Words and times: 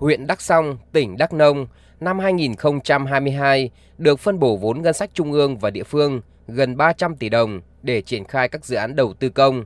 huyện 0.00 0.26
Đắk 0.26 0.40
Song, 0.40 0.78
tỉnh 0.92 1.16
Đắk 1.16 1.32
Nông 1.32 1.66
năm 2.00 2.18
2022 2.18 3.70
được 3.98 4.18
phân 4.18 4.38
bổ 4.38 4.56
vốn 4.56 4.82
ngân 4.82 4.94
sách 4.94 5.10
trung 5.14 5.32
ương 5.32 5.58
và 5.58 5.70
địa 5.70 5.82
phương 5.82 6.20
gần 6.48 6.76
300 6.76 7.16
tỷ 7.16 7.28
đồng 7.28 7.60
để 7.82 8.02
triển 8.02 8.24
khai 8.24 8.48
các 8.48 8.64
dự 8.64 8.76
án 8.76 8.96
đầu 8.96 9.14
tư 9.14 9.28
công. 9.28 9.64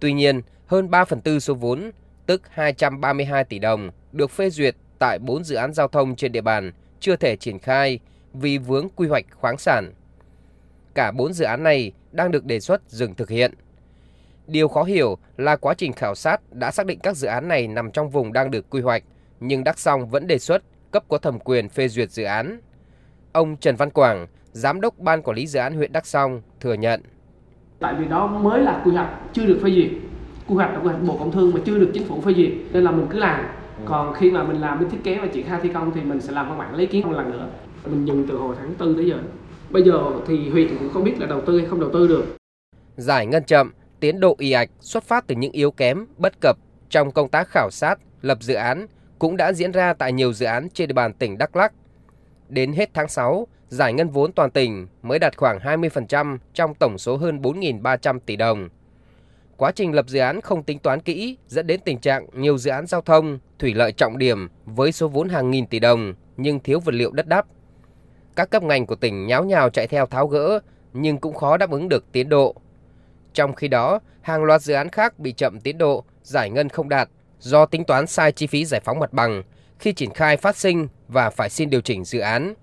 Tuy 0.00 0.12
nhiên, 0.12 0.42
hơn 0.66 0.90
3 0.90 1.04
phần 1.04 1.20
tư 1.20 1.40
số 1.40 1.54
vốn, 1.54 1.90
tức 2.26 2.42
232 2.50 3.44
tỷ 3.44 3.58
đồng, 3.58 3.90
được 4.12 4.30
phê 4.30 4.50
duyệt 4.50 4.76
tại 4.98 5.18
4 5.18 5.44
dự 5.44 5.56
án 5.56 5.72
giao 5.72 5.88
thông 5.88 6.16
trên 6.16 6.32
địa 6.32 6.40
bàn 6.40 6.72
chưa 7.00 7.16
thể 7.16 7.36
triển 7.36 7.58
khai 7.58 7.98
vì 8.32 8.58
vướng 8.58 8.88
quy 8.96 9.08
hoạch 9.08 9.24
khoáng 9.32 9.58
sản. 9.58 9.92
Cả 10.94 11.12
4 11.12 11.32
dự 11.32 11.44
án 11.44 11.62
này 11.62 11.92
đang 12.12 12.30
được 12.30 12.44
đề 12.44 12.60
xuất 12.60 12.82
dừng 12.88 13.14
thực 13.14 13.28
hiện. 13.28 13.54
Điều 14.46 14.68
khó 14.68 14.82
hiểu 14.82 15.18
là 15.36 15.56
quá 15.56 15.74
trình 15.74 15.92
khảo 15.92 16.14
sát 16.14 16.52
đã 16.52 16.70
xác 16.70 16.86
định 16.86 16.98
các 16.98 17.16
dự 17.16 17.28
án 17.28 17.48
này 17.48 17.68
nằm 17.68 17.90
trong 17.90 18.10
vùng 18.10 18.32
đang 18.32 18.50
được 18.50 18.70
quy 18.70 18.80
hoạch, 18.80 19.02
nhưng 19.40 19.64
Đắk 19.64 19.78
Song 19.78 20.08
vẫn 20.08 20.26
đề 20.26 20.38
xuất 20.38 20.62
cấp 20.90 21.04
có 21.08 21.18
thẩm 21.18 21.38
quyền 21.38 21.68
phê 21.68 21.88
duyệt 21.88 22.10
dự 22.10 22.24
án. 22.24 22.60
Ông 23.32 23.56
Trần 23.56 23.76
Văn 23.76 23.90
Quảng, 23.90 24.26
Giám 24.52 24.80
đốc 24.80 24.98
Ban 24.98 25.22
Quản 25.22 25.36
lý 25.36 25.46
Dự 25.46 25.60
án 25.60 25.74
huyện 25.74 25.92
Đắk 25.92 26.06
Song 26.06 26.42
thừa 26.60 26.74
nhận. 26.74 27.02
Tại 27.78 27.94
vì 27.98 28.08
đó 28.08 28.26
mới 28.26 28.60
là 28.60 28.82
quy 28.84 28.92
hoạch 28.92 29.08
chưa 29.32 29.46
được 29.46 29.60
phê 29.62 29.70
duyệt. 29.70 29.90
Quy 30.46 30.54
hoạch 30.54 30.72
là 30.72 30.78
quy 30.78 30.88
hoạch 30.88 31.02
Bộ 31.02 31.16
Công 31.18 31.32
Thương 31.32 31.50
mà 31.54 31.60
chưa 31.64 31.78
được 31.78 31.90
chính 31.94 32.04
phủ 32.04 32.20
phê 32.20 32.34
duyệt 32.34 32.52
nên 32.72 32.84
là 32.84 32.90
mình 32.90 33.06
cứ 33.10 33.18
làm. 33.18 33.46
Còn 33.84 34.14
khi 34.14 34.30
mà 34.30 34.42
mình 34.42 34.60
làm 34.60 34.78
cái 34.78 34.90
thiết 34.90 34.98
kế 35.04 35.18
và 35.18 35.26
triển 35.26 35.46
khai 35.46 35.60
thi 35.62 35.70
công 35.74 35.92
thì 35.94 36.00
mình 36.00 36.20
sẽ 36.20 36.32
làm 36.32 36.48
văn 36.48 36.58
bản 36.58 36.74
lấy 36.74 36.86
kiến 36.86 37.06
một 37.06 37.12
lần 37.12 37.30
nữa. 37.30 37.48
Mình 37.86 38.04
dừng 38.04 38.26
từ 38.28 38.36
hồi 38.36 38.56
tháng 38.58 38.74
4 38.78 38.94
tới 38.94 39.06
giờ. 39.06 39.18
Bây 39.70 39.82
giờ 39.82 40.02
thì 40.26 40.50
huyện 40.50 40.78
cũng 40.78 40.90
không 40.92 41.04
biết 41.04 41.14
là 41.18 41.26
đầu 41.26 41.40
tư 41.46 41.58
hay 41.58 41.68
không 41.68 41.80
đầu 41.80 41.90
tư 41.92 42.08
được. 42.08 42.36
Giải 42.96 43.26
ngân 43.26 43.44
chậm, 43.44 43.72
tiến 44.00 44.20
độ 44.20 44.36
y 44.38 44.52
ạch 44.52 44.70
xuất 44.80 45.04
phát 45.04 45.26
từ 45.26 45.34
những 45.34 45.52
yếu 45.52 45.70
kém, 45.70 46.06
bất 46.16 46.32
cập 46.40 46.56
trong 46.90 47.10
công 47.10 47.28
tác 47.28 47.48
khảo 47.48 47.70
sát, 47.70 47.98
lập 48.22 48.38
dự 48.40 48.54
án 48.54 48.86
cũng 49.20 49.36
đã 49.36 49.52
diễn 49.52 49.72
ra 49.72 49.92
tại 49.92 50.12
nhiều 50.12 50.32
dự 50.32 50.46
án 50.46 50.68
trên 50.74 50.88
địa 50.88 50.92
bàn 50.92 51.12
tỉnh 51.12 51.38
Đắk 51.38 51.56
Lắk. 51.56 51.72
Đến 52.48 52.72
hết 52.72 52.90
tháng 52.94 53.08
6, 53.08 53.46
giải 53.68 53.92
ngân 53.92 54.08
vốn 54.08 54.32
toàn 54.32 54.50
tỉnh 54.50 54.86
mới 55.02 55.18
đạt 55.18 55.36
khoảng 55.36 55.58
20% 55.58 56.38
trong 56.54 56.74
tổng 56.74 56.98
số 56.98 57.16
hơn 57.16 57.40
4.300 57.42 58.18
tỷ 58.26 58.36
đồng. 58.36 58.68
Quá 59.56 59.72
trình 59.72 59.92
lập 59.92 60.08
dự 60.08 60.18
án 60.18 60.40
không 60.40 60.62
tính 60.62 60.78
toán 60.78 61.00
kỹ 61.00 61.36
dẫn 61.46 61.66
đến 61.66 61.80
tình 61.84 61.98
trạng 61.98 62.26
nhiều 62.32 62.58
dự 62.58 62.70
án 62.70 62.86
giao 62.86 63.00
thông, 63.00 63.38
thủy 63.58 63.74
lợi 63.74 63.92
trọng 63.92 64.18
điểm 64.18 64.48
với 64.64 64.92
số 64.92 65.08
vốn 65.08 65.28
hàng 65.28 65.50
nghìn 65.50 65.66
tỷ 65.66 65.78
đồng 65.78 66.14
nhưng 66.36 66.60
thiếu 66.60 66.80
vật 66.80 66.94
liệu 66.94 67.12
đất 67.12 67.26
đắp. 67.26 67.46
Các 68.36 68.50
cấp 68.50 68.62
ngành 68.62 68.86
của 68.86 68.96
tỉnh 68.96 69.26
nháo 69.26 69.44
nhào 69.44 69.70
chạy 69.70 69.86
theo 69.86 70.06
tháo 70.06 70.26
gỡ 70.26 70.60
nhưng 70.92 71.18
cũng 71.18 71.34
khó 71.34 71.56
đáp 71.56 71.70
ứng 71.70 71.88
được 71.88 72.12
tiến 72.12 72.28
độ. 72.28 72.54
Trong 73.34 73.54
khi 73.54 73.68
đó, 73.68 74.00
hàng 74.20 74.44
loạt 74.44 74.62
dự 74.62 74.74
án 74.74 74.88
khác 74.88 75.18
bị 75.18 75.32
chậm 75.32 75.60
tiến 75.60 75.78
độ, 75.78 76.04
giải 76.22 76.50
ngân 76.50 76.68
không 76.68 76.88
đạt 76.88 77.08
do 77.40 77.66
tính 77.66 77.84
toán 77.84 78.06
sai 78.06 78.32
chi 78.32 78.46
phí 78.46 78.64
giải 78.64 78.80
phóng 78.84 79.00
mặt 79.00 79.12
bằng 79.12 79.42
khi 79.78 79.92
triển 79.92 80.14
khai 80.14 80.36
phát 80.36 80.56
sinh 80.56 80.88
và 81.08 81.30
phải 81.30 81.50
xin 81.50 81.70
điều 81.70 81.80
chỉnh 81.80 82.04
dự 82.04 82.18
án. 82.18 82.54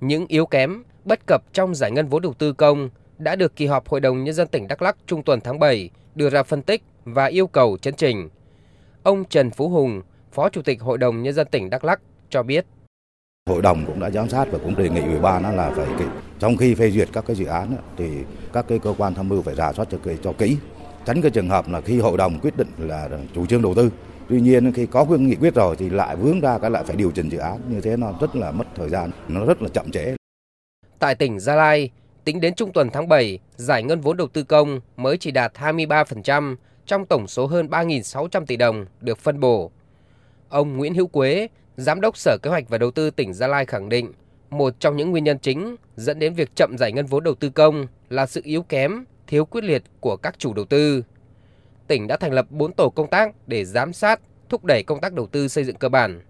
Những 0.00 0.26
yếu 0.28 0.46
kém, 0.46 0.82
bất 1.04 1.26
cập 1.26 1.42
trong 1.52 1.74
giải 1.74 1.90
ngân 1.90 2.08
vốn 2.08 2.22
đầu 2.22 2.34
tư 2.34 2.52
công 2.52 2.90
đã 3.18 3.36
được 3.36 3.56
kỳ 3.56 3.66
họp 3.66 3.88
Hội 3.88 4.00
đồng 4.00 4.24
Nhân 4.24 4.34
dân 4.34 4.48
tỉnh 4.48 4.68
Đắk 4.68 4.82
Lắk 4.82 4.96
trung 5.06 5.22
tuần 5.22 5.40
tháng 5.40 5.58
7 5.58 5.90
đưa 6.14 6.30
ra 6.30 6.42
phân 6.42 6.62
tích 6.62 6.82
và 7.04 7.26
yêu 7.26 7.46
cầu 7.46 7.76
chấn 7.82 7.94
chỉnh. 7.94 8.28
Ông 9.02 9.24
Trần 9.24 9.50
Phú 9.50 9.68
Hùng, 9.68 10.02
Phó 10.32 10.48
Chủ 10.48 10.62
tịch 10.62 10.80
Hội 10.80 10.98
đồng 10.98 11.22
Nhân 11.22 11.34
dân 11.34 11.46
tỉnh 11.50 11.70
Đắk 11.70 11.84
Lắk 11.84 12.00
cho 12.30 12.42
biết. 12.42 12.66
Hội 13.50 13.62
đồng 13.62 13.86
cũng 13.86 14.00
đã 14.00 14.10
giám 14.10 14.28
sát 14.28 14.48
và 14.50 14.58
cũng 14.58 14.76
đề 14.76 14.88
nghị 14.88 15.00
ủy 15.00 15.18
ban 15.18 15.56
là 15.56 15.70
phải 15.70 15.86
trong 16.38 16.56
khi 16.56 16.74
phê 16.74 16.90
duyệt 16.90 17.08
các 17.12 17.24
cái 17.26 17.36
dự 17.36 17.44
án 17.44 17.76
thì 17.96 18.10
các 18.52 18.64
cái 18.68 18.78
cơ 18.78 18.94
quan 18.98 19.14
tham 19.14 19.28
mưu 19.28 19.42
phải 19.42 19.54
rà 19.54 19.72
soát 19.72 19.88
cho, 19.90 19.98
cho 20.22 20.32
kỹ 20.32 20.56
tránh 21.04 21.22
cái 21.22 21.30
trường 21.30 21.48
hợp 21.48 21.68
là 21.68 21.80
khi 21.80 21.98
hội 21.98 22.18
đồng 22.18 22.38
quyết 22.42 22.56
định 22.56 22.68
là 22.78 23.08
chủ 23.34 23.46
trương 23.46 23.62
đầu 23.62 23.74
tư. 23.74 23.90
Tuy 24.28 24.40
nhiên 24.40 24.72
khi 24.72 24.86
có 24.86 25.04
quyết 25.04 25.20
nghị 25.20 25.34
quyết 25.34 25.54
rồi 25.54 25.76
thì 25.76 25.90
lại 25.90 26.16
vướng 26.16 26.40
ra 26.40 26.58
cái 26.58 26.70
lại 26.70 26.84
phải 26.84 26.96
điều 26.96 27.10
chỉnh 27.10 27.28
dự 27.28 27.38
án. 27.38 27.60
Như 27.68 27.80
thế 27.80 27.96
nó 27.96 28.12
rất 28.20 28.36
là 28.36 28.50
mất 28.50 28.64
thời 28.74 28.88
gian, 28.88 29.10
nó 29.28 29.44
rất 29.44 29.62
là 29.62 29.68
chậm 29.68 29.90
trễ. 29.90 30.14
Tại 30.98 31.14
tỉnh 31.14 31.40
Gia 31.40 31.54
Lai, 31.54 31.90
tính 32.24 32.40
đến 32.40 32.54
trung 32.54 32.72
tuần 32.72 32.90
tháng 32.92 33.08
7 33.08 33.38
giải 33.56 33.82
ngân 33.82 34.00
vốn 34.00 34.16
đầu 34.16 34.28
tư 34.28 34.42
công 34.42 34.80
mới 34.96 35.16
chỉ 35.16 35.30
đạt 35.30 35.52
23% 35.54 36.56
trong 36.86 37.06
tổng 37.06 37.28
số 37.28 37.46
hơn 37.46 37.66
3.600 37.66 38.46
tỷ 38.46 38.56
đồng 38.56 38.86
được 39.00 39.18
phân 39.18 39.40
bổ. 39.40 39.70
Ông 40.48 40.76
Nguyễn 40.76 40.94
Hữu 40.94 41.06
Quế, 41.06 41.48
giám 41.76 42.00
đốc 42.00 42.16
Sở 42.16 42.38
Kế 42.42 42.50
hoạch 42.50 42.68
và 42.68 42.78
Đầu 42.78 42.90
tư 42.90 43.10
tỉnh 43.10 43.34
Gia 43.34 43.46
Lai 43.46 43.66
khẳng 43.66 43.88
định, 43.88 44.12
một 44.50 44.74
trong 44.80 44.96
những 44.96 45.10
nguyên 45.10 45.24
nhân 45.24 45.38
chính 45.38 45.76
dẫn 45.96 46.18
đến 46.18 46.34
việc 46.34 46.56
chậm 46.56 46.76
giải 46.78 46.92
ngân 46.92 47.06
vốn 47.06 47.24
đầu 47.24 47.34
tư 47.34 47.50
công 47.50 47.86
là 48.08 48.26
sự 48.26 48.40
yếu 48.44 48.62
kém 48.62 49.04
thiếu 49.30 49.44
quyết 49.44 49.64
liệt 49.64 49.82
của 50.00 50.16
các 50.16 50.38
chủ 50.38 50.54
đầu 50.54 50.64
tư. 50.64 51.04
Tỉnh 51.86 52.06
đã 52.06 52.16
thành 52.16 52.32
lập 52.32 52.46
4 52.50 52.72
tổ 52.72 52.90
công 52.90 53.08
tác 53.08 53.34
để 53.46 53.64
giám 53.64 53.92
sát, 53.92 54.20
thúc 54.48 54.64
đẩy 54.64 54.82
công 54.82 55.00
tác 55.00 55.12
đầu 55.12 55.26
tư 55.26 55.48
xây 55.48 55.64
dựng 55.64 55.76
cơ 55.76 55.88
bản. 55.88 56.20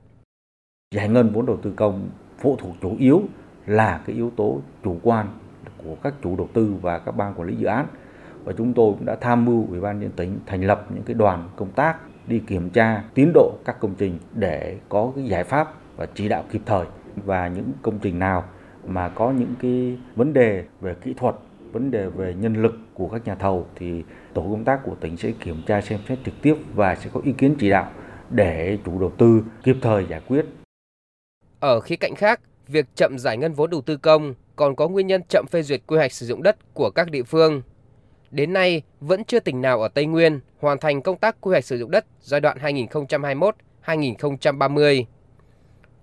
Giải 0.95 1.09
ngân 1.09 1.33
vốn 1.33 1.47
đầu 1.47 1.59
tư 1.63 1.73
công 1.77 2.11
phụ 2.39 2.57
thuộc 2.57 2.77
chủ 2.83 2.97
yếu 2.99 3.23
là 3.67 4.03
cái 4.07 4.17
yếu 4.17 4.31
tố 4.37 4.61
chủ 4.85 4.97
quan 5.03 5.27
của 5.85 5.97
các 6.03 6.15
chủ 6.23 6.37
đầu 6.37 6.49
tư 6.53 6.75
và 6.83 6.99
các 6.99 7.13
ban 7.13 7.35
quản 7.35 7.49
lý 7.49 7.57
dự 7.57 7.67
án. 7.67 7.87
Và 8.45 8.53
chúng 8.59 8.75
tôi 8.75 8.93
cũng 8.93 9.07
đã 9.07 9.17
tham 9.21 9.45
mưu 9.45 9.67
Ủy 9.71 9.81
ban 9.81 10.01
nhân 10.01 10.11
tỉnh 10.17 10.39
thành 10.47 10.65
lập 10.65 10.87
những 10.95 11.03
cái 11.03 11.15
đoàn 11.15 11.49
công 11.57 11.73
tác 11.73 11.97
đi 12.27 12.39
kiểm 12.47 12.71
tra 12.71 13.05
tiến 13.15 13.31
độ 13.35 13.53
các 13.65 13.77
công 13.81 13.95
trình 13.99 14.19
để 14.35 14.77
có 14.89 15.13
cái 15.17 15.25
giải 15.25 15.45
pháp 15.45 15.75
và 15.97 16.07
chỉ 16.15 16.29
đạo 16.29 16.45
kịp 16.51 16.63
thời 16.67 16.87
và 17.17 17.49
những 17.49 17.73
công 17.83 17.99
trình 17.99 18.19
nào 18.19 18.45
mà 18.87 19.09
có 19.09 19.31
những 19.31 19.55
cái 19.63 19.99
vấn 20.17 20.33
đề 20.33 20.65
về 20.81 20.95
kỹ 20.95 21.15
thuật 21.15 21.35
vấn 21.73 21.91
đề 21.91 22.07
về 22.07 22.35
nhân 22.35 22.63
lực 22.63 22.75
của 22.95 23.09
các 23.09 23.27
nhà 23.27 23.35
thầu 23.35 23.67
thì 23.77 24.03
tổ 24.35 24.43
công 24.43 24.65
tác 24.65 24.81
của 24.85 24.95
tỉnh 25.01 25.17
sẽ 25.17 25.33
kiểm 25.45 25.63
tra 25.67 25.81
xem 25.81 26.01
xét 26.09 26.19
trực 26.25 26.35
tiếp 26.43 26.55
và 26.75 26.95
sẽ 26.95 27.11
có 27.13 27.21
ý 27.25 27.33
kiến 27.39 27.57
chỉ 27.59 27.71
đạo 27.71 27.93
để 28.31 28.79
chủ 28.85 29.01
đầu 29.01 29.13
tư 29.19 29.43
kịp 29.63 29.77
thời 29.83 30.07
giải 30.11 30.21
quyết. 30.29 30.47
Ở 31.61 31.81
khía 31.81 31.97
cạnh 31.97 32.15
khác, 32.15 32.41
việc 32.69 32.87
chậm 32.95 33.19
giải 33.19 33.37
ngân 33.37 33.53
vốn 33.53 33.71
đầu 33.71 33.81
tư 33.81 33.97
công 33.97 34.35
còn 34.57 34.77
có 34.77 34.89
nguyên 34.89 35.07
nhân 35.07 35.23
chậm 35.29 35.47
phê 35.51 35.63
duyệt 35.63 35.81
quy 35.87 35.97
hoạch 35.97 36.13
sử 36.13 36.27
dụng 36.27 36.43
đất 36.43 36.75
của 36.75 36.91
các 36.91 37.11
địa 37.11 37.23
phương. 37.23 37.63
Đến 38.31 38.53
nay, 38.53 38.83
vẫn 39.01 39.25
chưa 39.25 39.41
tỉnh 39.41 39.61
nào 39.61 39.83
ở 39.83 39.89
Tây 39.89 40.07
Nguyên 40.07 40.41
hoàn 40.59 40.79
thành 40.79 41.03
công 41.03 41.19
tác 41.19 41.37
quy 41.41 41.51
hoạch 41.51 41.65
sử 41.65 41.79
dụng 41.79 41.91
đất 41.91 42.07
giai 42.21 42.41
đoạn 42.41 42.59
2021-2030. 43.85 45.05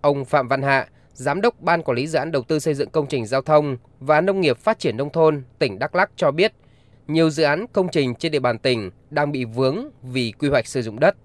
Ông 0.01 0.25
Phạm 0.25 0.47
Văn 0.47 0.61
Hạ, 0.61 0.87
Giám 1.17 1.41
đốc 1.41 1.61
Ban 1.61 1.83
Quản 1.83 1.95
lý 1.95 2.07
Dự 2.07 2.19
án 2.19 2.31
Đầu 2.31 2.43
tư 2.47 2.59
xây 2.59 2.73
dựng 2.73 2.89
công 2.89 3.07
trình 3.07 3.25
giao 3.25 3.41
thông 3.41 3.77
và 3.99 4.21
Nông 4.21 4.41
nghiệp 4.41 4.57
Phát 4.57 4.79
triển 4.79 4.97
Nông 4.97 5.09
thôn 5.09 5.43
tỉnh 5.59 5.79
Đắk 5.79 5.95
Lắc 5.95 6.11
cho 6.15 6.31
biết, 6.31 6.53
nhiều 7.07 7.29
dự 7.29 7.43
án 7.43 7.65
công 7.73 7.87
trình 7.91 8.15
trên 8.15 8.31
địa 8.31 8.39
bàn 8.39 8.59
tỉnh 8.59 8.91
đang 9.09 9.31
bị 9.31 9.45
vướng 9.45 9.89
vì 10.03 10.33
quy 10.39 10.49
hoạch 10.49 10.67
sử 10.67 10.81
dụng 10.81 10.99
đất. 10.99 11.15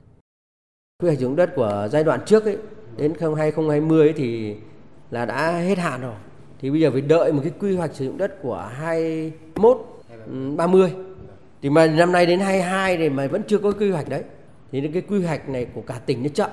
Quy 1.03 1.09
hoạch 1.09 1.19
sử 1.19 1.25
dụng 1.25 1.37
đất 1.37 1.51
của 1.57 1.89
giai 1.93 2.05
đoạn 2.05 2.21
trước 2.27 2.45
ấy, 2.45 2.57
đến 2.97 3.13
2020 3.21 4.09
ấy 4.09 4.13
thì 4.13 4.57
là 5.11 5.25
đã 5.25 5.53
hết 5.53 5.79
hạn 5.79 6.01
rồi. 6.01 6.15
Thì 6.61 6.71
bây 6.71 6.81
giờ 6.81 6.91
phải 6.91 7.01
đợi 7.01 7.33
một 7.33 7.41
cái 7.43 7.53
quy 7.61 7.77
hoạch 7.77 7.95
sử 7.95 8.05
dụng 8.05 8.19
đất 8.19 8.43
của 8.43 8.71
21 8.77 10.03
30. 10.57 10.93
Ừ, 10.97 11.05
thì 11.63 11.71
mà 11.71 11.87
năm 11.87 12.13
nay 12.13 12.27
đến 12.27 12.41
22 12.41 12.97
thì 12.97 13.09
mà 13.09 13.27
vẫn 13.27 13.43
chưa 13.47 13.59
có 13.59 13.73
quy 13.73 13.91
hoạch 13.91 14.09
đấy. 14.09 14.23
Thì 14.73 14.91
cái 14.93 15.03
quy 15.03 15.25
hoạch 15.25 15.49
này 15.49 15.67
của 15.75 15.83
cả 15.83 16.01
tỉnh 16.07 16.23
nó 16.23 16.29
chậm 16.35 16.51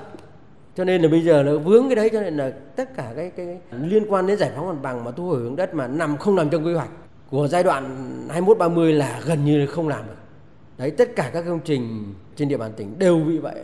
cho 0.79 0.85
nên 0.85 1.01
là 1.01 1.07
bây 1.07 1.21
giờ 1.21 1.43
nó 1.43 1.57
vướng 1.57 1.89
cái 1.89 1.95
đấy 1.95 2.09
cho 2.13 2.21
nên 2.21 2.37
là 2.37 2.49
tất 2.75 2.95
cả 2.95 3.13
cái, 3.15 3.31
cái 3.37 3.57
liên 3.71 4.05
quan 4.09 4.27
đến 4.27 4.37
giải 4.37 4.51
phóng 4.55 4.67
mặt 4.67 4.81
bằng 4.81 5.03
mà 5.03 5.11
thu 5.11 5.25
hồi 5.25 5.39
hướng 5.39 5.55
đất 5.55 5.73
mà 5.73 5.87
nằm 5.87 6.17
không 6.17 6.35
nằm 6.35 6.49
trong 6.49 6.65
quy 6.65 6.73
hoạch 6.73 6.89
của 7.29 7.47
giai 7.47 7.63
đoạn 7.63 7.83
21 8.29 8.57
30 8.57 8.93
là 8.93 9.21
gần 9.25 9.45
như 9.45 9.65
không 9.65 9.87
làm 9.87 10.07
được. 10.07 10.15
Đấy 10.77 10.91
tất 10.91 11.15
cả 11.15 11.29
các 11.33 11.45
công 11.47 11.59
trình 11.65 12.13
trên 12.35 12.49
địa 12.49 12.57
bàn 12.57 12.71
tỉnh 12.77 12.99
đều 12.99 13.19
bị 13.19 13.37
vậy. 13.37 13.55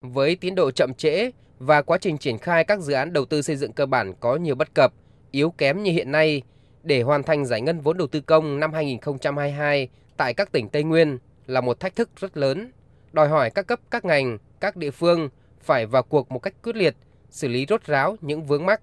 Với 0.00 0.36
tiến 0.36 0.54
độ 0.54 0.70
chậm 0.70 0.94
trễ 0.94 1.30
và 1.58 1.82
quá 1.82 1.98
trình 1.98 2.18
triển 2.18 2.38
khai 2.38 2.64
các 2.64 2.80
dự 2.80 2.92
án 2.92 3.12
đầu 3.12 3.24
tư 3.24 3.42
xây 3.42 3.56
dựng 3.56 3.72
cơ 3.72 3.86
bản 3.86 4.14
có 4.20 4.36
nhiều 4.36 4.54
bất 4.54 4.74
cập, 4.74 4.92
yếu 5.30 5.50
kém 5.50 5.82
như 5.82 5.92
hiện 5.92 6.12
nay 6.12 6.42
để 6.82 7.02
hoàn 7.02 7.22
thành 7.22 7.44
giải 7.44 7.60
ngân 7.60 7.80
vốn 7.80 7.98
đầu 7.98 8.06
tư 8.06 8.20
công 8.20 8.60
năm 8.60 8.72
2022 8.72 9.88
tại 10.16 10.34
các 10.34 10.52
tỉnh 10.52 10.68
Tây 10.68 10.82
Nguyên 10.82 11.18
là 11.46 11.60
một 11.60 11.80
thách 11.80 11.96
thức 11.96 12.10
rất 12.16 12.36
lớn, 12.36 12.70
đòi 13.12 13.28
hỏi 13.28 13.50
các 13.50 13.66
cấp 13.66 13.80
các 13.90 14.04
ngành, 14.04 14.38
các 14.60 14.76
địa 14.76 14.90
phương 14.90 15.28
phải 15.62 15.86
vào 15.86 16.02
cuộc 16.02 16.30
một 16.30 16.38
cách 16.38 16.54
quyết 16.62 16.76
liệt, 16.76 16.96
xử 17.30 17.48
lý 17.48 17.66
rốt 17.68 17.84
ráo 17.84 18.16
những 18.20 18.42
vướng 18.42 18.66
mắc. 18.66 18.80